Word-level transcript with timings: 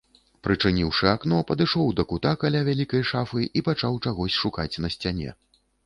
Прычыніўшы 0.45 1.05
акно, 1.15 1.37
падышоў 1.51 1.93
да 2.01 2.07
кута 2.13 2.33
каля 2.47 2.65
вялікай 2.73 3.07
шафы 3.13 3.47
і 3.57 3.67
пачаў 3.71 4.03
чагось 4.07 4.37
шукаць 4.43 4.71
на 4.85 4.89
сцяне. 4.99 5.29